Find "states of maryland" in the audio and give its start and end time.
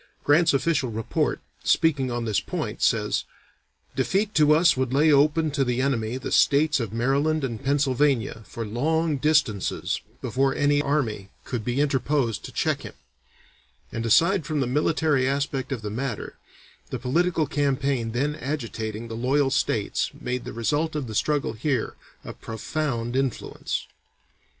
6.31-7.43